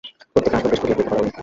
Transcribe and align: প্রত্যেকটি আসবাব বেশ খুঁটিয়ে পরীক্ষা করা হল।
প্রত্যেকটি 0.33 0.55
আসবাব 0.57 0.69
বেশ 0.71 0.79
খুঁটিয়ে 0.81 0.97
পরীক্ষা 0.97 1.15
করা 1.19 1.29
হল। 1.29 1.37